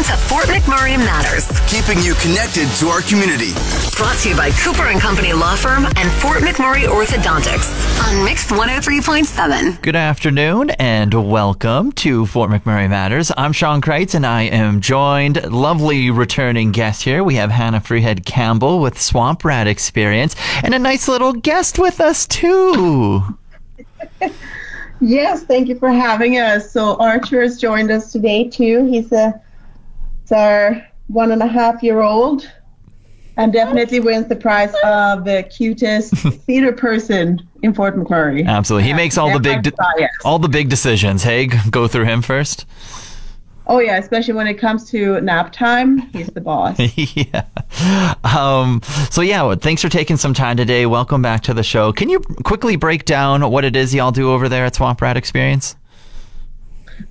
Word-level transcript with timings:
Welcome 0.00 0.16
to 0.16 0.28
Fort 0.28 0.44
McMurray 0.46 0.96
Matters. 0.96 1.46
Keeping 1.68 2.02
you 2.02 2.14
connected 2.14 2.66
to 2.78 2.86
our 2.86 3.02
community. 3.02 3.52
Brought 3.98 4.16
to 4.20 4.30
you 4.30 4.36
by 4.36 4.50
Cooper 4.52 4.84
and 4.84 4.98
Company 4.98 5.34
Law 5.34 5.56
Firm 5.56 5.84
and 5.84 6.10
Fort 6.22 6.38
McMurray 6.38 6.86
Orthodontics 6.86 8.08
on 8.08 8.24
Mix 8.24 8.50
103.7. 8.50 9.82
Good 9.82 9.96
afternoon 9.96 10.70
and 10.70 11.12
welcome 11.12 11.92
to 11.92 12.24
Fort 12.24 12.50
McMurray 12.50 12.88
Matters. 12.88 13.30
I'm 13.36 13.52
Sean 13.52 13.82
Kreitz 13.82 14.14
and 14.14 14.24
I 14.24 14.44
am 14.44 14.80
joined, 14.80 15.44
lovely 15.52 16.10
returning 16.10 16.72
guest 16.72 17.02
here. 17.02 17.22
We 17.22 17.34
have 17.34 17.50
Hannah 17.50 17.80
Freehead 17.80 18.24
Campbell 18.24 18.80
with 18.80 18.98
Swamp 18.98 19.44
Rat 19.44 19.66
Experience 19.66 20.34
and 20.64 20.72
a 20.72 20.78
nice 20.78 21.08
little 21.08 21.34
guest 21.34 21.78
with 21.78 22.00
us 22.00 22.26
too. 22.26 23.22
Yes, 25.02 25.44
thank 25.44 25.68
you 25.68 25.78
for 25.78 25.88
having 25.88 26.36
us. 26.36 26.70
So 26.70 26.94
Archer 26.96 27.40
has 27.40 27.58
joined 27.58 27.90
us 27.90 28.12
today 28.12 28.50
too. 28.50 28.84
He's 28.84 29.10
a 29.12 29.28
it's 29.28 29.49
our 30.32 30.86
one 31.08 31.32
and 31.32 31.42
a 31.42 31.46
half 31.46 31.82
year 31.82 32.00
old, 32.00 32.50
and 33.36 33.52
definitely 33.52 34.00
wins 34.00 34.28
the 34.28 34.36
prize 34.36 34.74
of 34.84 35.24
the 35.24 35.42
cutest 35.44 36.14
theater 36.46 36.72
person 36.72 37.40
in 37.62 37.74
Fort 37.74 37.96
McMurray. 37.96 38.46
Absolutely. 38.46 38.88
He 38.88 38.94
makes 38.94 39.18
all 39.18 39.32
the 39.32 39.40
big 39.40 39.62
de- 39.62 39.72
all 40.24 40.38
the 40.38 40.48
big 40.48 40.68
decisions. 40.68 41.22
Hey, 41.22 41.46
go 41.46 41.88
through 41.88 42.04
him 42.04 42.22
first. 42.22 42.66
Oh 43.66 43.78
yeah, 43.78 43.98
especially 43.98 44.34
when 44.34 44.48
it 44.48 44.54
comes 44.54 44.90
to 44.90 45.20
nap 45.20 45.52
time, 45.52 45.98
he's 46.10 46.26
the 46.26 46.40
boss. 46.40 46.76
yeah. 46.96 47.44
Um, 48.24 48.82
so 49.10 49.22
yeah, 49.22 49.42
well, 49.42 49.54
thanks 49.56 49.80
for 49.80 49.88
taking 49.88 50.16
some 50.16 50.34
time 50.34 50.56
today. 50.56 50.86
Welcome 50.86 51.22
back 51.22 51.42
to 51.42 51.54
the 51.54 51.62
show. 51.62 51.92
Can 51.92 52.08
you 52.08 52.18
quickly 52.42 52.74
break 52.74 53.04
down 53.04 53.48
what 53.48 53.64
it 53.64 53.76
is 53.76 53.94
y'all 53.94 54.10
do 54.10 54.32
over 54.32 54.48
there 54.48 54.64
at 54.64 54.74
Swamp 54.74 55.00
Rat 55.00 55.16
Experience? 55.16 55.76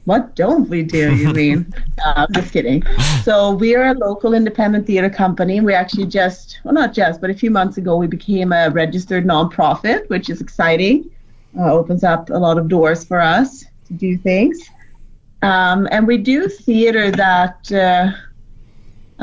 What 0.10 0.36
don't 0.36 0.68
we 0.68 0.82
do, 0.82 1.16
you 1.16 1.32
mean? 1.42 1.72
uh, 2.04 2.26
just 2.32 2.52
kidding. 2.52 2.82
So 3.22 3.52
we 3.52 3.76
are 3.76 3.90
a 3.90 3.94
local 3.94 4.34
independent 4.34 4.88
theater 4.88 5.08
company. 5.08 5.62
We 5.62 5.76
actually 5.76 6.08
just, 6.08 6.60
well, 6.64 6.74
not 6.74 6.96
just, 6.96 7.22
but 7.22 7.30
a 7.30 7.34
few 7.36 7.52
months 7.52 7.78
ago, 7.78 7.96
we 7.96 8.08
became 8.08 8.52
a 8.52 8.72
registered 8.72 9.24
nonprofit, 9.24 10.10
which 10.10 10.32
is 10.32 10.42
exciting. 10.42 11.12
Uh, 11.56 11.72
opens 11.72 12.04
up 12.04 12.32
a 12.32 12.40
lot 12.40 12.58
of 12.58 12.68
doors 12.68 13.06
for 13.06 13.22
us 13.22 13.66
to 13.86 13.94
do 13.94 14.18
things. 14.18 14.58
Um, 15.44 15.88
and 15.92 16.08
we 16.08 16.18
do 16.18 16.48
theater 16.48 17.12
that 17.12 17.72
uh, 17.72 18.12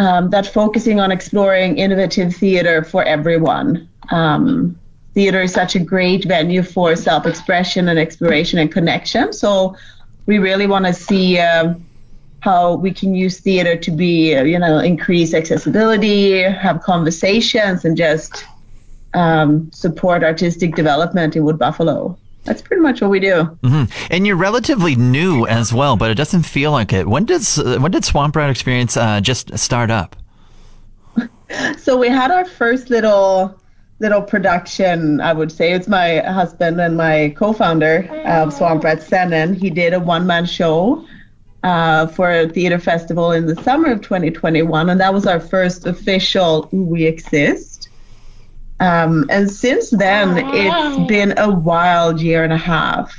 um, 0.00 0.30
that 0.30 0.46
focusing 0.46 1.00
on 1.00 1.10
exploring 1.10 1.78
innovative 1.78 2.32
theater 2.36 2.84
for 2.84 3.02
everyone. 3.02 3.88
Um, 4.10 4.78
theater 5.14 5.40
is 5.42 5.52
such 5.52 5.74
a 5.74 5.80
great 5.80 6.26
venue 6.26 6.62
for 6.62 6.94
self-expression 6.94 7.88
and 7.88 7.98
exploration 7.98 8.60
and 8.60 8.70
connection. 8.70 9.32
So 9.32 9.74
we 10.26 10.38
really 10.38 10.66
want 10.66 10.86
to 10.86 10.92
see 10.92 11.38
uh, 11.38 11.74
how 12.40 12.74
we 12.74 12.92
can 12.92 13.14
use 13.14 13.40
theater 13.40 13.76
to 13.76 13.90
be, 13.90 14.34
uh, 14.34 14.44
you 14.44 14.58
know, 14.58 14.78
increase 14.78 15.34
accessibility, 15.34 16.42
have 16.42 16.82
conversations, 16.82 17.84
and 17.84 17.96
just 17.96 18.44
um, 19.14 19.70
support 19.72 20.22
artistic 20.22 20.74
development 20.74 21.36
in 21.36 21.44
Wood 21.44 21.58
Buffalo 21.58 22.18
that's 22.46 22.62
pretty 22.62 22.80
much 22.80 23.02
what 23.02 23.10
we 23.10 23.20
do. 23.20 23.58
Mm-hmm. 23.62 23.84
And 24.10 24.26
you're 24.26 24.36
relatively 24.36 24.96
new 24.96 25.46
as 25.46 25.72
well, 25.72 25.96
but 25.96 26.10
it 26.10 26.14
doesn't 26.14 26.44
feel 26.44 26.70
like 26.70 26.92
it. 26.92 27.06
When 27.06 27.24
does 27.26 27.58
uh, 27.58 27.78
when 27.78 27.90
did 27.92 28.04
Swamp 28.04 28.36
Rat 28.36 28.48
Experience 28.48 28.96
uh, 28.96 29.20
just 29.20 29.58
start 29.58 29.90
up? 29.90 30.16
so 31.76 31.98
we 31.98 32.08
had 32.08 32.30
our 32.30 32.44
first 32.44 32.88
little 32.88 33.60
little 33.98 34.22
production. 34.22 35.20
I 35.20 35.32
would 35.32 35.50
say 35.50 35.72
it's 35.72 35.88
my 35.88 36.18
husband 36.18 36.80
and 36.80 36.96
my 36.96 37.34
co-founder 37.36 38.08
of 38.26 38.52
Swamp 38.52 38.84
Rat 38.84 38.98
Sennen. 38.98 39.56
He 39.56 39.70
did 39.70 39.94
a 39.94 40.00
one 40.00 40.26
man 40.26 40.46
show. 40.46 41.04
Uh, 41.62 42.06
for 42.06 42.30
a 42.30 42.48
theater 42.48 42.78
festival 42.78 43.32
in 43.32 43.46
the 43.46 43.60
summer 43.62 43.90
of 43.90 44.00
2021, 44.00 44.88
and 44.88 45.00
that 45.00 45.12
was 45.12 45.26
our 45.26 45.40
first 45.40 45.84
official 45.84 46.68
We 46.70 47.04
Exist. 47.04 47.88
Um, 48.78 49.26
and 49.30 49.50
since 49.50 49.90
then, 49.90 50.38
it's 50.54 51.08
been 51.08 51.36
a 51.38 51.50
wild 51.50 52.20
year 52.20 52.44
and 52.44 52.52
a 52.52 52.58
half. 52.58 53.12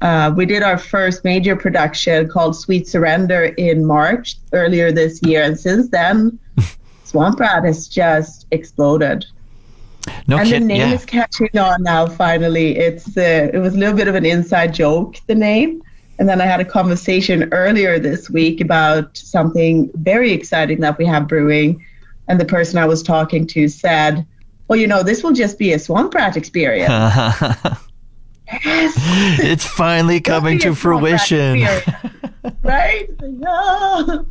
Uh, 0.00 0.32
we 0.34 0.46
did 0.46 0.62
our 0.62 0.78
first 0.78 1.24
major 1.24 1.54
production 1.56 2.26
called 2.28 2.56
Sweet 2.56 2.88
Surrender 2.88 3.46
in 3.58 3.84
March 3.84 4.36
earlier 4.52 4.92
this 4.92 5.20
year, 5.22 5.42
and 5.42 5.58
since 5.58 5.90
then, 5.90 6.38
Swamp 7.04 7.38
Rat 7.38 7.64
has 7.64 7.86
just 7.86 8.46
exploded. 8.50 9.26
No 10.26 10.38
and 10.38 10.48
kid, 10.48 10.62
the 10.62 10.66
name 10.66 10.80
yeah. 10.80 10.94
is 10.94 11.04
catching 11.04 11.56
on 11.58 11.82
now. 11.82 12.06
Finally, 12.06 12.76
it's 12.76 13.16
uh, 13.16 13.50
it 13.52 13.58
was 13.58 13.74
a 13.74 13.78
little 13.78 13.96
bit 13.96 14.08
of 14.08 14.14
an 14.14 14.24
inside 14.24 14.74
joke. 14.74 15.16
The 15.26 15.34
name, 15.34 15.82
and 16.18 16.28
then 16.28 16.40
I 16.40 16.46
had 16.46 16.60
a 16.60 16.64
conversation 16.64 17.48
earlier 17.52 17.98
this 17.98 18.30
week 18.30 18.60
about 18.60 19.16
something 19.16 19.90
very 19.94 20.32
exciting 20.32 20.80
that 20.80 20.98
we 20.98 21.06
have 21.06 21.28
brewing, 21.28 21.84
and 22.28 22.40
the 22.40 22.44
person 22.44 22.78
I 22.78 22.86
was 22.86 23.02
talking 23.02 23.46
to 23.48 23.68
said 23.68 24.26
well, 24.70 24.78
you 24.78 24.86
know, 24.86 25.02
this 25.02 25.24
will 25.24 25.32
just 25.32 25.58
be 25.58 25.72
a 25.72 25.80
swamp 25.80 26.14
rat 26.14 26.36
experience. 26.36 26.88
yes. 26.88 27.74
It's 29.42 29.66
finally 29.66 30.20
coming 30.20 30.60
to 30.60 30.76
fruition. 30.76 31.66
right? 32.62 33.08
No. 33.20 34.26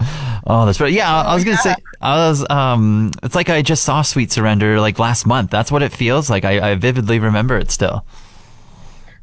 Oh, 0.52 0.66
that's 0.66 0.82
right. 0.82 0.92
Yeah, 0.92 1.16
I 1.16 1.36
was 1.36 1.44
gonna 1.44 1.58
say, 1.58 1.76
I 2.02 2.28
was. 2.28 2.50
Um, 2.50 3.12
it's 3.22 3.36
like 3.36 3.52
I 3.52 3.62
just 3.62 3.84
saw 3.84 4.02
Sweet 4.02 4.32
Surrender 4.32 4.82
like 4.82 4.98
last 4.98 5.28
month. 5.28 5.52
That's 5.52 5.72
what 5.72 5.84
it 5.84 5.94
feels 5.94 6.28
like. 6.28 6.44
I, 6.44 6.72
I 6.72 6.76
vividly 6.76 7.20
remember 7.20 7.56
it 7.56 7.70
still. 7.70 8.04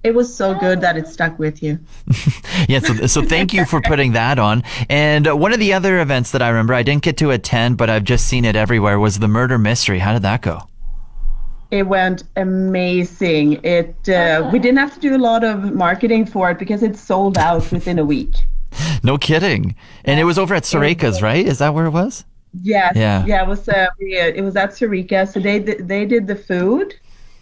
It 0.04 0.14
was 0.14 0.32
so 0.32 0.54
good 0.54 0.82
that 0.82 0.96
it 0.96 1.08
stuck 1.08 1.36
with 1.36 1.64
you. 1.64 1.80
yeah, 2.68 2.78
so, 2.78 3.08
so 3.08 3.22
thank 3.22 3.52
you 3.52 3.64
for 3.64 3.80
putting 3.80 4.12
that 4.12 4.38
on. 4.38 4.62
And 4.88 5.26
one 5.40 5.52
of 5.52 5.58
the 5.58 5.72
other 5.72 5.98
events 5.98 6.30
that 6.30 6.42
I 6.42 6.48
remember, 6.48 6.74
I 6.74 6.84
didn't 6.84 7.02
get 7.02 7.16
to 7.16 7.32
attend, 7.32 7.76
but 7.76 7.90
I've 7.90 8.04
just 8.04 8.28
seen 8.28 8.44
it 8.44 8.54
everywhere, 8.54 9.00
was 9.00 9.18
the 9.18 9.26
Murder 9.26 9.58
Mystery. 9.58 9.98
How 9.98 10.12
did 10.12 10.22
that 10.22 10.42
go? 10.42 10.68
It 11.72 11.88
went 11.88 12.22
amazing. 12.36 13.54
It 13.64 14.08
uh, 14.08 14.48
we 14.52 14.60
didn't 14.60 14.78
have 14.78 14.94
to 14.94 15.00
do 15.00 15.16
a 15.16 15.18
lot 15.18 15.42
of 15.42 15.74
marketing 15.74 16.26
for 16.26 16.52
it 16.52 16.60
because 16.60 16.84
it 16.84 16.96
sold 16.96 17.36
out 17.36 17.72
within 17.72 17.98
a 17.98 18.04
week. 18.04 18.36
No 19.06 19.16
kidding. 19.16 19.76
And 20.04 20.18
it 20.18 20.24
was 20.24 20.36
over 20.36 20.52
at 20.54 20.64
Sarika's, 20.64 21.22
right? 21.22 21.46
Is 21.46 21.58
that 21.58 21.72
where 21.72 21.86
it 21.86 21.90
was? 21.90 22.24
Yes. 22.62 22.94
Yeah. 22.96 23.24
Yeah. 23.24 23.42
It 23.42 23.48
was. 23.48 23.68
Uh, 23.68 23.86
we, 24.00 24.16
it 24.16 24.42
was 24.42 24.56
at 24.56 24.70
Sarika. 24.70 25.32
So 25.32 25.38
they 25.38 25.60
they 25.60 26.04
did 26.06 26.26
the 26.26 26.34
food, 26.34 26.94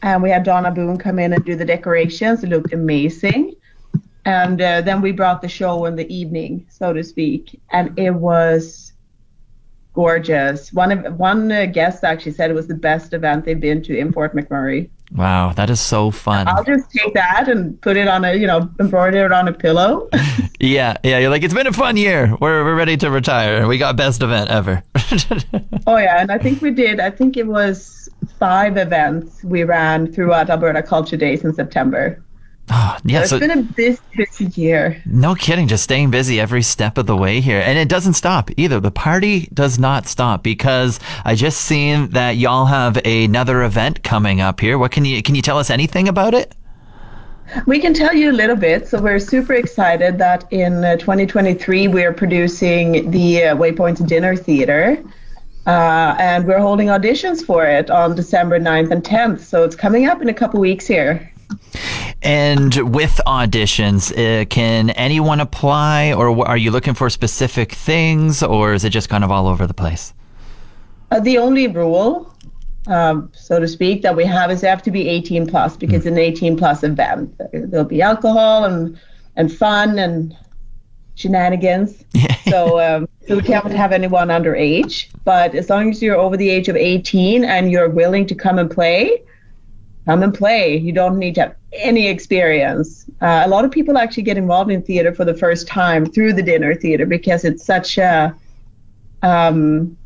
and 0.03 0.23
we 0.23 0.29
had 0.29 0.43
Donna 0.43 0.71
Boone 0.71 0.99
come 0.99 1.19
in 1.19 1.33
and 1.33 1.43
do 1.45 1.57
the 1.57 1.65
decorations. 1.65 2.45
It 2.45 2.51
looked 2.51 2.75
amazing. 2.75 3.55
And 4.27 4.61
uh, 4.61 4.83
then 4.83 5.01
we 5.01 5.13
brought 5.13 5.41
the 5.41 5.49
show 5.49 5.87
in 5.87 5.97
the 5.97 6.09
evening, 6.15 6.67
so 6.69 6.93
to 6.93 7.03
speak, 7.03 7.61
and 7.71 7.99
it 7.99 8.11
was 8.11 8.93
gorgeous. 9.95 10.73
One 10.73 10.93
of 10.93 11.19
one 11.19 11.51
uh, 11.51 11.67
guest 11.67 12.05
actually 12.05 12.33
said 12.33 12.51
it 12.51 12.55
was 12.55 12.67
the 12.67 12.75
best 12.75 13.15
event 13.15 13.45
they've 13.45 13.59
been 13.59 13.83
to 13.85 13.97
in 13.97 14.13
Fort 14.13 14.35
McMurray. 14.35 14.91
Wow, 15.13 15.53
that 15.53 15.71
is 15.71 15.81
so 15.81 16.11
fun. 16.11 16.49
I'll 16.49 16.65
just 16.65 16.91
take 16.91 17.15
that 17.15 17.49
and 17.49 17.81
put 17.81 17.97
it 17.97 18.09
on 18.09 18.25
a, 18.25 18.35
you 18.35 18.47
know, 18.47 18.71
embroider 18.81 19.27
it 19.27 19.33
on 19.33 19.47
a 19.49 19.53
pillow. 19.53 20.09
yeah, 20.61 20.97
yeah. 21.05 21.19
You're 21.19 21.31
like, 21.31 21.43
it's 21.43 21.55
been 21.55 21.67
a 21.67 21.73
fun 21.73 21.97
year. 21.97 22.37
We're 22.41 22.65
we're 22.65 22.75
ready 22.75 22.97
to 22.99 23.11
retire. 23.11 23.67
We 23.69 23.79
got 23.79 23.97
best 23.97 24.23
event 24.23 24.51
ever. 24.51 24.83
oh 25.87 25.99
yeah, 25.99 26.21
and 26.21 26.33
I 26.33 26.39
think 26.39 26.63
we 26.63 26.71
did. 26.71 27.01
I 27.01 27.11
think 27.11 27.37
it 27.37 27.47
was 27.47 28.09
five 28.39 28.77
events 28.77 29.45
we 29.45 29.63
ran 29.65 30.13
throughout 30.13 30.51
Alberta 30.51 30.83
Culture 30.83 31.17
Days 31.17 31.45
in 31.45 31.55
September. 31.55 32.23
Oh, 32.71 32.97
yeah, 33.05 33.21
it's 33.21 33.31
so, 33.31 33.39
been 33.39 33.51
a 33.51 33.63
busy, 33.63 34.01
year. 34.55 35.03
No 35.05 35.35
kidding, 35.35 35.69
just 35.69 35.85
staying 35.85 36.11
busy 36.11 36.41
every 36.41 36.63
step 36.63 36.97
of 36.97 37.07
the 37.07 37.17
way 37.17 37.41
here. 37.41 37.61
And 37.61 37.79
it 37.79 37.89
doesn't 37.89 38.15
stop 38.15 38.51
either. 38.57 38.81
The 38.81 38.91
party 38.91 39.49
does 39.53 39.79
not 39.79 40.07
stop 40.07 40.43
because 40.43 40.99
I 41.25 41.35
just 41.35 41.61
seen 41.61 42.09
that 42.11 42.37
y'all 42.37 42.65
have 42.65 42.97
another 43.05 43.63
event 43.65 44.03
coming 44.03 44.41
up 44.41 44.61
here. 44.61 44.79
What 44.79 44.93
can 44.93 45.05
you 45.05 45.23
can 45.23 45.35
you 45.35 45.43
tell 45.43 45.59
us 45.59 45.69
anything 45.69 46.09
about 46.09 46.33
it? 46.33 46.55
We 47.67 47.79
can 47.79 47.93
tell 47.93 48.15
you 48.15 48.31
a 48.31 48.33
little 48.33 48.57
bit. 48.57 48.89
So 48.89 49.01
we're 49.01 49.19
super 49.19 49.53
excited 49.53 50.17
that 50.19 50.51
in 50.51 50.83
uh, 50.83 50.97
2023 50.97 51.89
we're 51.89 52.15
producing 52.15 53.11
the 53.11 53.45
uh, 53.45 53.57
Waypoint 53.57 54.07
Dinner 54.09 54.35
Theater. 54.35 55.03
Uh, 55.67 56.15
and 56.19 56.47
we're 56.47 56.59
holding 56.59 56.89
auditions 56.89 57.45
for 57.45 57.67
it 57.67 57.91
on 57.91 58.15
December 58.15 58.59
9th 58.59 58.91
and 58.91 59.03
10th. 59.03 59.41
So 59.41 59.65
it's 59.65 59.77
coming 59.77 60.07
up 60.07 60.21
in 60.23 60.29
a 60.29 60.35
couple 60.35 60.61
weeks 60.61 60.87
here. 60.87 61.31
And 62.25 62.75
with 62.95 63.21
auditions, 63.27 64.11
uh, 64.13 64.47
can 64.47 64.89
anyone 64.91 65.41
apply, 65.41 66.15
or 66.15 66.47
are 66.49 66.57
you 66.57 66.71
looking 66.71 66.95
for 66.95 67.11
specific 67.11 67.73
things, 67.73 68.43
or 68.43 68.73
is 68.73 68.83
it 68.83 68.91
just 68.91 69.11
kind 69.11 69.25
of 69.25 69.31
all 69.31 69.47
over 69.47 69.67
the 69.67 69.75
place? 69.75 70.15
Uh, 71.11 71.21
the 71.21 71.37
only 71.37 71.69
rule, 71.69 72.35
um, 72.87 73.31
so 73.35 73.61
to 73.61 73.69
speak, 73.69 74.01
that 74.03 74.17
we 74.17 74.25
have 74.25 74.51
is 74.51 74.63
they 74.63 74.69
have 74.69 74.83
to 74.85 74.91
be 74.91 75.07
18 75.07 75.47
plus 75.47 75.77
because 75.77 76.05
mm. 76.05 76.07
it's 76.07 76.07
an 76.07 76.19
18 76.19 76.57
plus 76.57 76.83
event. 76.83 77.39
There'll 77.53 77.85
be 77.85 78.01
alcohol 78.01 78.65
and 78.65 78.99
and 79.37 79.53
fun 79.53 79.99
and 79.99 80.35
shenanigans. 81.17 82.05
so 82.49 82.81
um, 82.81 83.09
so 83.29 83.37
we 83.37 83.43
can't 83.43 83.71
have 83.71 83.93
anyone 83.93 84.29
underage. 84.29 85.09
But 85.25 85.55
as 85.55 85.69
long 85.69 85.91
as 85.91 86.03
you're 86.03 86.17
over 86.17 86.39
the 86.39 86.49
age 86.49 86.69
of 86.69 86.77
18 86.77 87.45
and 87.45 87.71
you're 87.71 87.91
willing 87.91 88.27
to 88.27 88.35
come 88.35 88.59
and 88.59 88.71
play, 88.71 89.23
come 90.05 90.23
and 90.23 90.35
play. 90.35 90.77
You 90.77 90.93
don't 90.93 91.19
need 91.19 91.35
to 91.37 91.41
have 91.43 91.57
any 91.73 92.09
experience. 92.09 93.07
Uh, 93.21 93.43
a 93.45 93.49
lot 93.49 93.65
of 93.65 93.71
people 93.71 93.99
actually 93.99 94.23
get 94.23 94.37
involved 94.37 94.71
in 94.71 94.83
theater 94.83 95.15
for 95.15 95.25
the 95.25 95.35
first 95.35 95.67
time 95.67 96.07
through 96.07 96.35
the 96.35 96.43
dinner 96.43 96.75
theater 96.75 97.07
because 97.07 97.45
it's 97.45 97.65
such 97.65 97.99
a 97.99 98.35
um, 99.23 99.97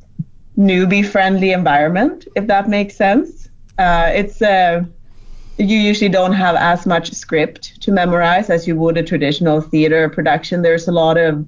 newbie 0.56 1.06
friendly 1.06 1.52
environment, 1.52 2.26
if 2.36 2.46
that 2.46 2.68
makes 2.68 2.96
sense. 2.96 3.48
Uh, 3.78 4.10
it's 4.12 4.42
uh, 4.42 4.84
you 5.58 5.76
usually 5.76 6.08
don't 6.08 6.32
have 6.32 6.54
as 6.56 6.86
much 6.86 7.12
script 7.12 7.80
to 7.82 7.90
memorize 7.90 8.48
as 8.50 8.66
you 8.66 8.76
would 8.76 8.96
a 8.96 9.02
traditional 9.02 9.60
theater 9.60 10.08
production. 10.08 10.62
There's 10.62 10.88
a 10.88 10.92
lot 10.92 11.16
of 11.16 11.44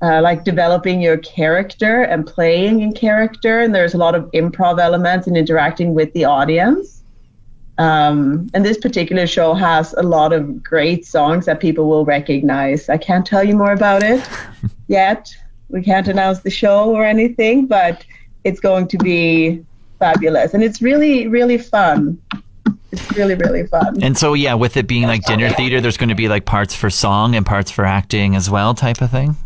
uh, 0.00 0.20
like 0.22 0.44
developing 0.44 1.00
your 1.00 1.18
character 1.18 2.02
and 2.02 2.24
playing 2.24 2.80
in 2.82 2.92
character, 2.92 3.60
and 3.60 3.74
there's 3.74 3.94
a 3.94 3.98
lot 3.98 4.14
of 4.14 4.30
improv 4.30 4.80
elements 4.80 5.26
and 5.26 5.36
interacting 5.36 5.92
with 5.94 6.12
the 6.12 6.24
audience. 6.24 6.97
Um, 7.78 8.50
and 8.54 8.64
this 8.64 8.76
particular 8.76 9.26
show 9.26 9.54
has 9.54 9.94
a 9.94 10.02
lot 10.02 10.32
of 10.32 10.62
great 10.62 11.06
songs 11.06 11.46
that 11.46 11.60
people 11.60 11.88
will 11.88 12.04
recognize. 12.04 12.88
I 12.88 12.98
can't 12.98 13.24
tell 13.24 13.44
you 13.44 13.56
more 13.56 13.72
about 13.72 14.02
it 14.02 14.28
yet. 14.88 15.34
We 15.68 15.82
can't 15.82 16.08
announce 16.08 16.40
the 16.40 16.50
show 16.50 16.90
or 16.90 17.04
anything, 17.04 17.66
but 17.66 18.04
it's 18.42 18.58
going 18.58 18.88
to 18.88 18.98
be 18.98 19.64
fabulous. 20.00 20.54
And 20.54 20.64
it's 20.64 20.82
really, 20.82 21.28
really 21.28 21.58
fun. 21.58 22.20
It's 22.90 23.16
really, 23.16 23.34
really 23.34 23.66
fun. 23.66 24.02
And 24.02 24.16
so, 24.16 24.34
yeah, 24.34 24.54
with 24.54 24.76
it 24.76 24.88
being 24.88 25.04
like 25.04 25.24
dinner 25.24 25.50
theater, 25.56 25.80
there's 25.80 25.96
going 25.96 26.08
to 26.08 26.14
be 26.14 26.28
like 26.28 26.46
parts 26.46 26.74
for 26.74 26.90
song 26.90 27.36
and 27.36 27.46
parts 27.46 27.70
for 27.70 27.84
acting 27.84 28.34
as 28.34 28.50
well, 28.50 28.74
type 28.74 29.00
of 29.00 29.10
thing. 29.10 29.36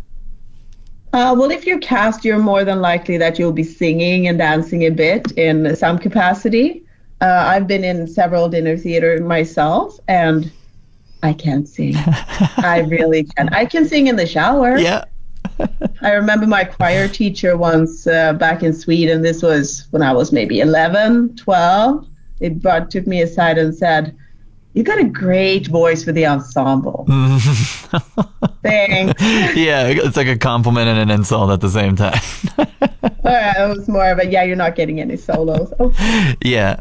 Uh, 1.11 1.35
well, 1.37 1.51
if 1.51 1.67
you're 1.67 1.79
cast, 1.79 2.25
you're 2.25 2.39
more 2.39 2.65
than 2.65 2.81
likely 2.81 3.17
that 3.17 3.37
you'll 3.37 3.51
be 3.51 3.63
singing 3.63 4.27
and 4.27 4.39
dancing 4.39 4.83
a 4.83 4.89
bit 4.89 5.31
in 5.33 5.75
some 5.75 5.99
capacity. 5.99 6.83
Uh, 7.23 7.45
I've 7.47 7.67
been 7.67 7.85
in 7.85 8.05
several 8.05 8.49
dinner 8.49 8.75
theater 8.75 9.17
myself, 9.21 9.97
and 10.09 10.51
I 11.23 11.31
can't 11.31 11.69
sing. 11.69 11.95
I 12.57 12.85
really 12.89 13.23
can. 13.23 13.47
I 13.53 13.63
can 13.63 13.87
sing 13.87 14.07
in 14.07 14.17
the 14.17 14.27
shower. 14.27 14.77
Yeah. 14.77 15.05
I 16.01 16.11
remember 16.11 16.45
my 16.45 16.65
choir 16.65 17.07
teacher 17.07 17.55
once 17.55 18.07
uh, 18.07 18.33
back 18.33 18.61
in 18.61 18.73
Sweden. 18.73 19.21
This 19.21 19.41
was 19.41 19.87
when 19.91 20.01
I 20.01 20.11
was 20.11 20.33
maybe 20.33 20.59
11, 20.59 21.37
12. 21.37 22.07
They 22.39 22.49
brought, 22.49 22.91
took 22.91 23.07
me 23.07 23.21
aside 23.21 23.57
and 23.57 23.73
said, 23.73 24.13
You 24.73 24.83
got 24.83 24.99
a 24.99 25.05
great 25.05 25.67
voice 25.67 26.03
for 26.03 26.11
the 26.11 26.25
ensemble. 26.25 27.05
Thanks. 28.63 29.21
Yeah, 29.55 29.87
it's 29.87 30.17
like 30.17 30.27
a 30.27 30.37
compliment 30.37 30.89
and 30.89 30.99
an 30.99 31.09
insult 31.09 31.51
at 31.51 31.61
the 31.61 31.69
same 31.69 31.95
time. 31.95 32.19
It 33.25 33.77
was 33.77 33.87
more 33.87 34.11
of 34.11 34.19
a, 34.19 34.25
Yeah, 34.25 34.43
you're 34.43 34.57
not 34.57 34.75
getting 34.75 34.99
any 34.99 35.15
solos. 35.15 35.71
Oh, 35.79 35.93
yeah. 36.43 36.77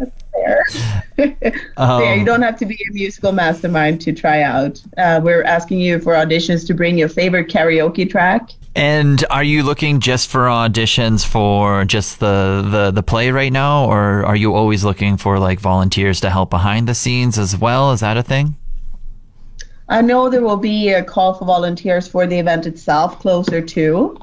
So 1.19 2.01
yeah, 2.01 2.15
you 2.15 2.25
don't 2.25 2.43
have 2.43 2.59
to 2.59 2.67
be 2.67 2.75
a 2.75 2.93
musical 2.93 3.33
mastermind 3.33 4.01
to 4.03 4.13
try 4.13 4.43
out. 4.43 4.81
Uh, 4.97 5.21
we're 5.23 5.43
asking 5.43 5.79
you 5.81 5.99
for 5.99 6.15
auditions 6.15 6.67
to 6.67 6.75
bring 6.75 6.99
your 6.99 7.09
favorite 7.09 7.49
karaoke 7.49 8.09
track. 8.09 8.51
And 8.75 9.23
are 9.29 9.45
you 9.45 9.63
looking 9.63 10.01
just 10.01 10.31
for 10.31 10.47
auditions 10.47 11.27
for 11.27 11.85
just 11.85 12.21
the, 12.21 12.67
the, 12.71 12.91
the 12.91 13.03
play 13.03 13.31
right 13.31 13.53
now, 13.53 13.85
or 13.85 14.25
are 14.25 14.37
you 14.37 14.55
always 14.55 14.83
looking 14.83 15.19
for 15.19 15.39
like 15.39 15.61
volunteers 15.61 16.21
to 16.21 16.31
help 16.31 16.49
behind 16.49 16.89
the 16.89 16.95
scenes 16.95 17.39
as 17.39 17.57
well? 17.57 17.93
Is 17.93 18.01
that 18.01 18.17
a 18.17 18.23
thing? 18.23 18.57
I 19.89 20.01
know 20.01 20.31
there 20.31 20.41
will 20.43 20.57
be 20.57 20.89
a 20.89 21.05
call 21.05 21.35
for 21.35 21.45
volunteers 21.45 22.09
for 22.09 22.27
the 22.27 22.39
event 22.39 22.67
itself 22.67 23.19
closer 23.21 23.61
to. 23.61 24.19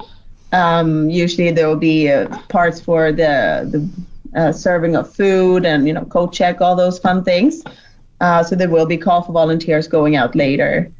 Um, 0.52 1.08
usually 1.08 1.52
there 1.52 1.68
will 1.68 1.76
be 1.76 2.10
uh, 2.10 2.26
parts 2.48 2.80
for 2.80 3.12
the 3.12 3.68
the 3.70 3.88
uh, 4.36 4.52
serving 4.52 4.96
of 4.96 5.12
food 5.14 5.64
and 5.66 5.86
you 5.86 5.92
know 5.92 6.04
coat 6.04 6.32
check 6.32 6.60
all 6.60 6.76
those 6.76 6.98
fun 6.98 7.24
things. 7.24 7.62
Uh, 8.20 8.42
so 8.42 8.54
there 8.54 8.68
will 8.68 8.86
be 8.86 8.96
call 8.96 9.22
for 9.22 9.32
volunteers 9.32 9.88
going 9.88 10.16
out 10.16 10.34
later. 10.34 10.92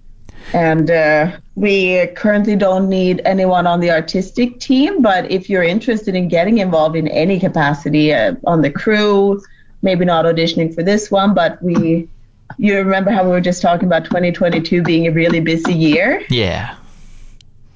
And 0.54 0.90
uh, 0.90 1.36
we 1.54 2.06
currently 2.16 2.56
don't 2.56 2.88
need 2.88 3.20
anyone 3.24 3.66
on 3.66 3.80
the 3.80 3.90
artistic 3.90 4.58
team, 4.58 5.02
but 5.02 5.30
if 5.30 5.50
you're 5.50 5.62
interested 5.62 6.14
in 6.14 6.28
getting 6.28 6.58
involved 6.58 6.96
in 6.96 7.06
any 7.08 7.38
capacity 7.38 8.12
uh, 8.12 8.34
on 8.44 8.62
the 8.62 8.70
crew, 8.70 9.40
maybe 9.82 10.04
not 10.04 10.24
auditioning 10.24 10.74
for 10.74 10.82
this 10.82 11.10
one, 11.10 11.34
but 11.34 11.62
we, 11.62 12.08
you 12.56 12.76
remember 12.78 13.10
how 13.10 13.22
we 13.22 13.30
were 13.30 13.40
just 13.40 13.62
talking 13.62 13.86
about 13.86 14.04
2022 14.04 14.82
being 14.82 15.06
a 15.06 15.10
really 15.10 15.40
busy 15.40 15.74
year? 15.74 16.24
Yeah. 16.30 16.74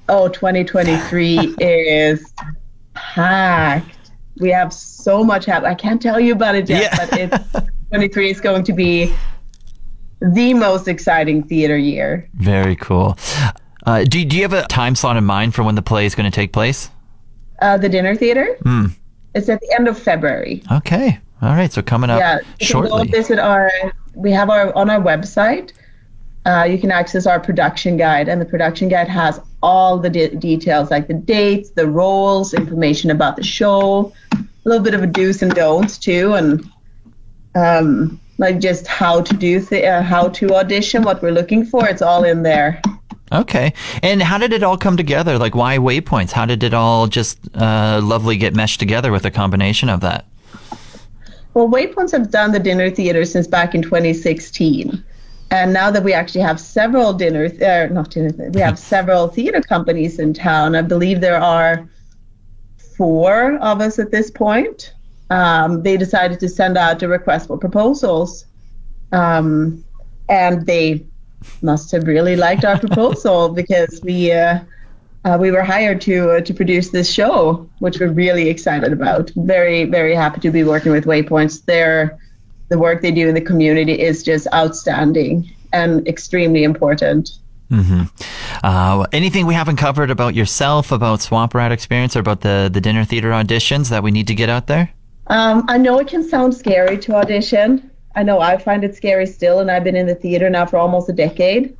Oh, 0.09 0.27
2023 0.27 1.55
is 1.59 2.33
packed. 2.93 3.94
We 4.39 4.49
have 4.49 4.73
so 4.73 5.23
much 5.23 5.45
happening. 5.45 5.71
I 5.71 5.75
can't 5.75 6.01
tell 6.01 6.19
you 6.19 6.33
about 6.33 6.55
it 6.55 6.69
yet, 6.69 6.91
Yeah. 6.91 7.05
but 7.05 7.19
it's 7.19 7.69
23 7.89 8.31
is 8.31 8.41
going 8.41 8.63
to 8.65 8.73
be 8.73 9.13
the 10.21 10.53
most 10.53 10.87
exciting 10.87 11.43
theater 11.43 11.77
year. 11.77 12.27
Very 12.33 12.75
cool. 12.75 13.17
Uh, 13.85 14.03
do, 14.03 14.25
do 14.25 14.35
you 14.35 14.41
have 14.41 14.53
a 14.53 14.63
time 14.67 14.95
slot 14.95 15.15
in 15.17 15.23
mind 15.23 15.53
for 15.53 15.63
when 15.63 15.75
the 15.75 15.81
play 15.81 16.05
is 16.05 16.15
going 16.15 16.29
to 16.29 16.35
take 16.35 16.51
place? 16.51 16.89
Uh, 17.61 17.77
the 17.77 17.87
dinner 17.87 18.15
theater. 18.15 18.57
Hmm. 18.63 18.87
It's 19.33 19.47
at 19.49 19.61
the 19.61 19.75
end 19.77 19.87
of 19.87 19.97
February. 19.99 20.63
Okay. 20.71 21.19
All 21.41 21.49
right. 21.49 21.71
So 21.71 21.81
coming 21.81 22.09
up 22.09 22.19
yeah, 22.19 22.39
you 22.59 22.67
can 22.67 22.81
go 22.81 22.87
shortly. 22.89 23.07
visit 23.09 23.39
our. 23.39 23.69
We 24.15 24.31
have 24.31 24.49
our 24.49 24.73
on 24.75 24.89
our 24.89 24.99
website. 25.01 25.73
Uh, 26.45 26.63
you 26.63 26.77
can 26.77 26.91
access 26.91 27.25
our 27.25 27.39
production 27.39 27.97
guide, 27.97 28.29
and 28.29 28.39
the 28.39 28.45
production 28.45 28.87
guide 28.87 29.07
has 29.07 29.39
all 29.63 29.97
the 29.97 30.09
de- 30.09 30.35
details, 30.35 30.91
like 30.91 31.07
the 31.07 31.13
dates, 31.13 31.71
the 31.71 31.87
roles, 31.87 32.53
information 32.53 33.09
about 33.09 33.35
the 33.35 33.43
show, 33.43 34.13
a 34.33 34.45
little 34.63 34.83
bit 34.83 34.93
of 34.93 35.01
a 35.01 35.07
do's 35.07 35.41
and 35.41 35.53
don'ts 35.55 35.97
too, 35.97 36.33
and 36.35 36.69
um, 37.55 38.19
like 38.37 38.59
just 38.59 38.85
how 38.85 39.21
to 39.21 39.35
do 39.35 39.59
th- 39.59 39.83
uh, 39.83 40.03
how 40.03 40.27
to 40.29 40.55
audition, 40.55 41.03
what 41.03 41.21
we're 41.21 41.31
looking 41.31 41.65
for. 41.65 41.87
It's 41.87 42.01
all 42.01 42.23
in 42.23 42.43
there. 42.43 42.81
Okay. 43.31 43.73
And 44.03 44.21
how 44.21 44.37
did 44.37 44.53
it 44.53 44.61
all 44.61 44.77
come 44.77 44.97
together? 44.97 45.39
Like, 45.39 45.55
why 45.55 45.77
waypoints? 45.77 46.31
How 46.31 46.45
did 46.45 46.63
it 46.63 46.73
all 46.73 47.07
just 47.07 47.39
uh, 47.55 47.99
lovely 48.03 48.37
get 48.37 48.53
meshed 48.53 48.79
together 48.79 49.11
with 49.11 49.25
a 49.25 49.31
combination 49.31 49.89
of 49.89 50.01
that? 50.01 50.25
Well, 51.55 51.69
Waypoints 51.69 52.11
have 52.11 52.29
done 52.31 52.51
the 52.51 52.59
dinner 52.59 52.89
theater 52.89 53.23
since 53.23 53.47
back 53.47 53.73
in 53.73 53.81
2016. 53.81 55.01
And 55.55 55.71
now 55.71 55.89
that 55.89 56.03
we 56.03 56.11
actually 56.11 56.41
have 56.41 56.59
several 56.59 57.13
dinners, 57.13 57.53
uh, 57.61 57.87
not 57.89 58.09
dinner, 58.09 58.31
th- 58.31 58.51
we 58.53 58.59
have 58.59 58.77
several 58.77 59.29
theater 59.29 59.61
companies 59.61 60.19
in 60.19 60.33
town. 60.33 60.75
I 60.75 60.81
believe 60.81 61.21
there 61.21 61.41
are 61.41 61.87
four 62.97 63.57
of 63.59 63.79
us 63.79 63.97
at 63.97 64.11
this 64.11 64.29
point. 64.29 64.93
Um, 65.29 65.81
they 65.81 65.95
decided 65.95 66.41
to 66.41 66.49
send 66.49 66.77
out 66.77 67.01
a 67.03 67.07
request 67.07 67.47
for 67.47 67.57
proposals. 67.57 68.45
Um, 69.13 69.85
and 70.27 70.65
they 70.65 71.05
must 71.61 71.89
have 71.93 72.05
really 72.05 72.35
liked 72.35 72.65
our 72.65 72.77
proposal 72.77 73.47
because 73.61 74.01
we 74.03 74.33
uh, 74.33 74.59
uh, 75.23 75.37
we 75.39 75.51
were 75.51 75.63
hired 75.63 76.01
to 76.01 76.31
uh, 76.31 76.41
to 76.41 76.53
produce 76.53 76.89
this 76.89 77.09
show, 77.09 77.69
which 77.79 78.01
we're 78.01 78.11
really 78.11 78.49
excited 78.49 78.91
about. 78.91 79.31
Very 79.37 79.85
very 79.85 80.15
happy 80.15 80.41
to 80.41 80.51
be 80.51 80.65
working 80.65 80.91
with 80.91 81.05
Waypoints. 81.05 81.63
Their 81.63 82.19
the 82.69 82.77
work 82.77 83.01
they 83.01 83.11
do 83.11 83.27
in 83.27 83.35
the 83.35 83.41
community 83.41 83.99
is 83.99 84.23
just 84.23 84.47
outstanding 84.53 85.49
and 85.73 86.07
extremely 86.07 86.63
important. 86.63 87.31
Uh, 88.63 89.05
anything 89.11 89.45
we 89.45 89.53
haven't 89.53 89.77
covered 89.77 90.11
about 90.11 90.35
yourself, 90.35 90.91
about 90.91 91.21
Swamp 91.21 91.53
Rat 91.53 91.71
experience, 91.71 92.15
or 92.15 92.19
about 92.19 92.41
the, 92.41 92.69
the 92.71 92.81
dinner 92.81 93.03
theater 93.03 93.31
auditions 93.31 93.89
that 93.89 94.03
we 94.03 94.11
need 94.11 94.27
to 94.27 94.35
get 94.35 94.49
out 94.49 94.67
there? 94.67 94.91
Um, 95.27 95.65
I 95.67 95.77
know 95.77 95.99
it 95.99 96.07
can 96.07 96.27
sound 96.27 96.53
scary 96.55 96.97
to 96.99 97.15
audition. 97.15 97.89
I 98.15 98.23
know 98.23 98.39
I 98.39 98.57
find 98.57 98.83
it 98.83 98.95
scary 98.95 99.25
still, 99.25 99.59
and 99.59 99.69
I've 99.69 99.83
been 99.83 99.95
in 99.95 100.05
the 100.05 100.15
theater 100.15 100.49
now 100.49 100.65
for 100.65 100.77
almost 100.77 101.09
a 101.09 101.13
decade. 101.13 101.75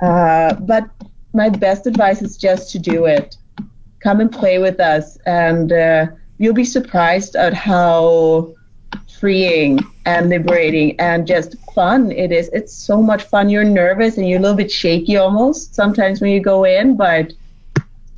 Uh, 0.00 0.54
but 0.54 0.88
my 1.32 1.48
best 1.48 1.86
advice 1.86 2.20
is 2.20 2.36
just 2.36 2.70
to 2.72 2.78
do 2.78 3.06
it. 3.06 3.36
Come 4.00 4.20
and 4.20 4.30
play 4.30 4.58
with 4.58 4.80
us, 4.80 5.16
and 5.24 5.72
uh, 5.72 6.06
you'll 6.38 6.54
be 6.54 6.64
surprised 6.64 7.36
at 7.36 7.54
how 7.54 8.52
freeing 9.22 9.78
and 10.04 10.30
liberating 10.30 10.98
and 10.98 11.28
just 11.28 11.54
fun 11.76 12.10
it 12.10 12.32
is. 12.32 12.50
It's 12.52 12.72
so 12.72 13.00
much 13.00 13.22
fun. 13.22 13.48
You're 13.48 13.62
nervous 13.62 14.18
and 14.18 14.28
you're 14.28 14.40
a 14.40 14.42
little 14.42 14.56
bit 14.56 14.68
shaky 14.68 15.16
almost 15.16 15.76
sometimes 15.76 16.20
when 16.20 16.32
you 16.32 16.40
go 16.40 16.64
in, 16.64 16.96
but 16.96 17.32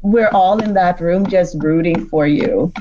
we're 0.01 0.31
all 0.31 0.63
in 0.63 0.73
that 0.73 1.03
room 1.03 1.27
just 1.27 1.63
rooting 1.63 2.07
for 2.07 2.27
you. 2.27 2.73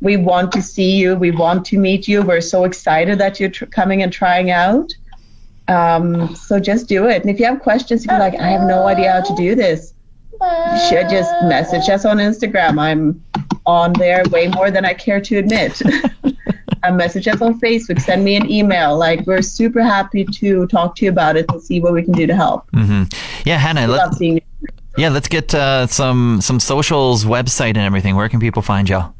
We 0.00 0.16
want 0.16 0.50
to 0.52 0.62
see 0.62 0.96
you. 0.96 1.14
We 1.14 1.30
want 1.30 1.66
to 1.66 1.78
meet 1.78 2.08
you. 2.08 2.22
We're 2.22 2.40
so 2.40 2.64
excited 2.64 3.18
that 3.18 3.38
you're 3.38 3.50
tr- 3.50 3.66
coming 3.66 4.02
and 4.02 4.10
trying 4.10 4.50
out. 4.50 4.90
Um, 5.68 6.34
so 6.34 6.58
just 6.58 6.88
do 6.88 7.06
it. 7.06 7.20
And 7.20 7.30
if 7.30 7.38
you 7.38 7.44
have 7.44 7.60
questions 7.60 8.04
if 8.04 8.10
you're 8.10 8.18
like 8.18 8.40
i 8.40 8.48
have 8.48 8.66
no 8.66 8.86
idea 8.86 9.12
how 9.12 9.20
to 9.20 9.34
do 9.34 9.54
this 9.54 9.92
you 10.40 10.80
should 10.88 11.10
just 11.10 11.30
message 11.42 11.90
us 11.90 12.06
on 12.06 12.16
instagram. 12.16 12.80
I'm 12.80 13.22
on 13.66 13.92
there 13.92 14.22
way 14.30 14.48
more 14.48 14.70
than 14.70 14.86
i 14.86 14.94
care 14.94 15.20
to 15.20 15.36
admit 15.36 15.82
and 16.82 16.96
message 16.96 17.26
us 17.28 17.40
on 17.40 17.58
facebook 17.60 18.00
send 18.00 18.24
me 18.24 18.36
an 18.36 18.50
email 18.50 18.96
like 18.96 19.26
we're 19.26 19.42
super 19.42 19.82
happy 19.82 20.24
to 20.24 20.66
talk 20.68 20.94
to 20.96 21.04
you 21.04 21.10
about 21.10 21.36
it 21.36 21.46
and 21.50 21.62
see 21.62 21.80
what 21.80 21.92
we 21.92 22.02
can 22.02 22.12
do 22.12 22.26
to 22.26 22.34
help 22.34 22.70
Mm-hmm. 22.72 23.02
Yeah, 23.44 23.58
Hannah. 23.58 23.86
love 23.86 24.10
Let, 24.10 24.14
seeing 24.14 24.34
you 24.36 24.40
yeah, 24.96 25.10
let's 25.10 25.28
get 25.28 25.54
uh, 25.54 25.86
some 25.86 26.40
some 26.40 26.58
socials, 26.58 27.24
website, 27.24 27.76
and 27.78 27.86
everything. 27.90 28.16
Where 28.16 28.28
can 28.28 28.40
people 28.40 28.62
find 28.62 28.88
y'all? 28.88 29.14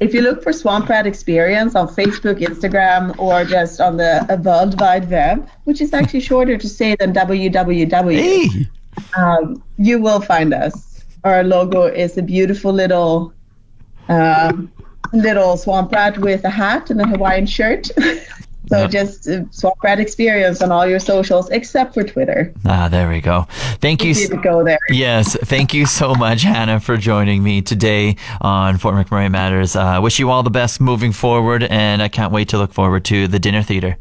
If 0.00 0.14
you 0.14 0.22
look 0.22 0.42
for 0.42 0.50
Swamp 0.50 0.88
Rat 0.88 1.06
Experience 1.06 1.74
on 1.74 1.88
Facebook, 1.88 2.40
Instagram, 2.40 3.18
or 3.18 3.44
just 3.44 3.82
on 3.82 3.98
the 3.98 4.24
uh, 4.32 4.36
World 4.36 4.80
Wide 4.80 5.10
Web, 5.10 5.46
which 5.64 5.82
is 5.82 5.92
actually 5.92 6.20
shorter 6.30 6.56
to 6.56 6.66
say 6.68 6.96
than 6.96 7.12
www, 7.12 8.14
Hey. 8.16 8.66
um, 9.14 9.62
you 9.76 10.00
will 10.00 10.22
find 10.22 10.54
us. 10.54 11.04
Our 11.22 11.44
logo 11.44 11.82
is 11.84 12.16
a 12.16 12.22
beautiful 12.22 12.72
little 12.72 13.34
um, 14.08 14.72
little 15.12 15.56
swamp 15.56 15.92
rat 15.92 16.18
with 16.18 16.44
a 16.44 16.50
hat 16.50 16.90
and 16.90 17.00
a 17.00 17.06
Hawaiian 17.06 17.46
shirt. 17.46 17.90
so 18.68 18.86
just 18.86 19.28
uh, 19.28 19.42
swamp 19.50 19.82
rat 19.82 20.00
experience 20.00 20.62
on 20.62 20.70
all 20.70 20.86
your 20.86 20.98
socials 20.98 21.48
except 21.50 21.94
for 21.94 22.04
Twitter. 22.04 22.52
Ah, 22.64 22.88
there 22.88 23.08
we 23.08 23.20
go. 23.20 23.46
Thank 23.80 24.04
you. 24.04 24.12
You 24.12 24.40
go 24.42 24.64
there. 24.64 24.78
Yes, 24.88 25.36
thank 25.36 25.74
you 25.74 25.86
so 25.86 26.14
much, 26.14 26.42
Hannah, 26.42 26.80
for 26.80 26.96
joining 26.96 27.42
me 27.42 27.62
today 27.62 28.16
on 28.40 28.78
Fort 28.78 28.94
McMurray 28.94 29.30
Matters. 29.30 29.76
I 29.76 29.96
uh, 29.96 30.00
wish 30.00 30.18
you 30.18 30.30
all 30.30 30.42
the 30.42 30.50
best 30.50 30.80
moving 30.80 31.12
forward, 31.12 31.64
and 31.64 32.02
I 32.02 32.08
can't 32.08 32.32
wait 32.32 32.48
to 32.50 32.58
look 32.58 32.72
forward 32.72 33.04
to 33.06 33.26
the 33.26 33.38
dinner 33.38 33.62
theater. 33.62 33.96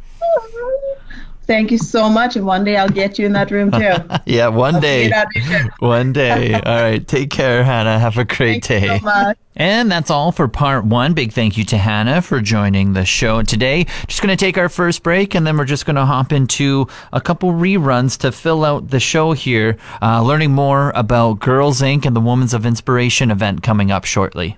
Thank 1.50 1.72
you 1.72 1.80
so 1.80 2.08
much, 2.12 2.36
and 2.36 2.46
one 2.46 2.64
day 2.64 2.78
I'll 2.78 2.88
get 2.88 3.18
you 3.18 3.26
in 3.26 3.34
that 3.34 3.50
room 3.50 3.72
too. 3.72 3.94
Yeah, 4.28 4.50
one 4.50 4.76
See 4.76 4.80
day. 4.82 5.08
you 5.08 5.12
at 5.14 5.26
audition. 5.26 5.72
One 5.80 6.14
day. 6.14 6.54
All 6.54 6.62
right. 6.84 7.08
Take 7.08 7.32
care, 7.32 7.64
Hannah. 7.64 7.98
Have 7.98 8.20
a 8.20 8.24
great 8.26 8.64
Thank 8.64 8.84
you 8.84 8.90
day. 8.90 9.00
so 9.00 9.04
much. 9.06 9.38
And 9.56 9.92
that's 9.92 10.12
all 10.12 10.32
for 10.32 10.48
part 10.48 10.86
one. 10.86 11.14
Big 11.16 11.34
thank 11.34 11.58
you 11.58 11.66
to 11.66 11.78
Hannah 11.78 12.22
for 12.22 12.40
joining 12.40 12.94
the 12.94 13.04
show 13.04 13.42
today. 13.42 13.88
Just 14.08 14.22
going 14.22 14.30
to 14.30 14.38
take 14.38 14.58
our 14.60 14.70
first 14.70 15.02
break 15.02 15.34
and 15.36 15.48
then 15.48 15.58
we're 15.58 15.66
just 15.66 15.86
going 15.88 15.96
to 15.96 16.06
hop 16.06 16.32
into 16.32 16.88
a 17.12 17.20
couple 17.20 17.52
reruns 17.52 18.18
to 18.20 18.32
fill 18.32 18.64
out 18.64 18.90
the 18.90 19.00
show 19.00 19.32
here, 19.32 19.78
uh, 20.04 20.22
learning 20.22 20.52
more 20.54 20.92
about 20.96 21.40
Girls 21.40 21.82
Inc. 21.82 22.06
and 22.06 22.16
the 22.16 22.22
Women's 22.22 22.54
of 22.54 22.66
Inspiration 22.66 23.32
event 23.32 23.64
coming 23.64 23.90
up 23.92 24.06
shortly. 24.06 24.58